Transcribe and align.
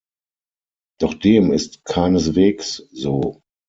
Doch 0.99 1.13
dem 1.13 1.51
ist 1.53 1.85
keineswegs 1.85 2.77
so. 2.91 3.43